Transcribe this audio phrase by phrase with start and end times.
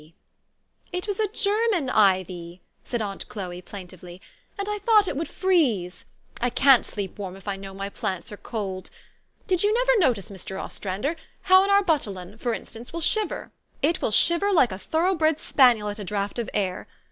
[0.01, 0.93] THE STORY OF AVIS.
[0.93, 1.19] 91 "It was
[1.75, 4.19] a German ivy," said aunt Chloe plain tively;
[4.57, 6.05] "and I thought it would freeze.
[6.39, 8.89] I can't sleep warm if I know my plants are cold.
[9.45, 10.59] Did you never notice, Mr.
[10.59, 13.51] Ostrander, how an arbutelon, for instance, will shiver?
[13.83, 16.87] It will shiver like a thorough bred spaniel at a draught of air.